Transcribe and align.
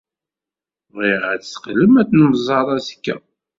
Bɣiɣ 0.95 1.21
ad 1.33 1.39
d-teqqlem 1.41 1.93
ad 2.01 2.09
nemmẓer 2.13 2.67
azekka. 2.75 3.15